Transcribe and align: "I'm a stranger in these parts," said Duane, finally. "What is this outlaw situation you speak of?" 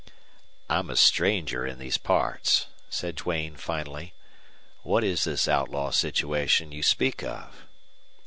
"I'm 0.67 0.89
a 0.89 0.95
stranger 0.95 1.63
in 1.67 1.77
these 1.77 1.99
parts," 1.99 2.65
said 2.89 3.17
Duane, 3.17 3.55
finally. 3.55 4.15
"What 4.81 5.03
is 5.03 5.25
this 5.25 5.47
outlaw 5.47 5.91
situation 5.91 6.71
you 6.71 6.81
speak 6.81 7.21
of?" 7.21 7.67